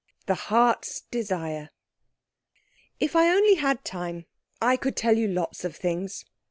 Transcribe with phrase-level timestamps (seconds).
[0.25, 1.69] THE HEART'S DESIRE
[2.99, 4.25] If I only had time
[4.59, 6.25] I could tell you lots of things.